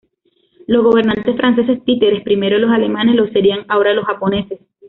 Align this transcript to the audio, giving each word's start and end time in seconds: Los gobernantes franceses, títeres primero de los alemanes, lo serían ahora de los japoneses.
Los 0.65 0.83
gobernantes 0.83 1.37
franceses, 1.37 1.85
títeres 1.85 2.23
primero 2.23 2.55
de 2.55 2.63
los 2.63 2.71
alemanes, 2.71 3.15
lo 3.15 3.27
serían 3.27 3.65
ahora 3.69 3.91
de 3.91 3.97
los 3.97 4.05
japoneses. 4.05 4.59